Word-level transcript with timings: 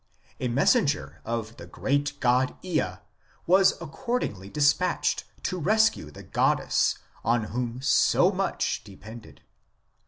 A 0.39 0.47
messenger 0.47 1.21
of 1.23 1.57
the 1.57 1.67
great 1.67 2.19
god 2.19 2.57
Ea 2.65 2.95
was 3.45 3.73
accordingly 3.79 4.49
dispatched 4.49 5.25
to 5.43 5.59
rescue 5.59 6.09
the 6.09 6.23
goddess 6.23 6.97
on 7.23 7.43
whom 7.53 7.79
so 7.83 8.31
much 8.31 8.83
depended. 8.83 9.43